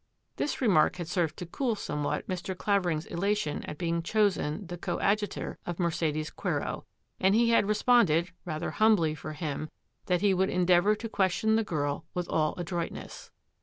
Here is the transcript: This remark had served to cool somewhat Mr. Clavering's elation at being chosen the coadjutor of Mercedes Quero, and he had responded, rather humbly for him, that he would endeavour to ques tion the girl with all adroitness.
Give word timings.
This 0.37 0.61
remark 0.61 0.95
had 0.95 1.07
served 1.07 1.37
to 1.37 1.45
cool 1.45 1.75
somewhat 1.75 2.27
Mr. 2.27 2.57
Clavering's 2.57 3.05
elation 3.05 3.61
at 3.65 3.77
being 3.77 4.01
chosen 4.01 4.65
the 4.65 4.75
coadjutor 4.75 5.59
of 5.67 5.77
Mercedes 5.79 6.31
Quero, 6.31 6.85
and 7.19 7.35
he 7.35 7.51
had 7.51 7.67
responded, 7.67 8.31
rather 8.43 8.71
humbly 8.71 9.13
for 9.13 9.33
him, 9.33 9.69
that 10.07 10.21
he 10.21 10.33
would 10.33 10.49
endeavour 10.49 10.95
to 10.95 11.07
ques 11.07 11.33
tion 11.33 11.55
the 11.55 11.63
girl 11.63 12.07
with 12.15 12.27
all 12.29 12.55
adroitness. 12.57 13.29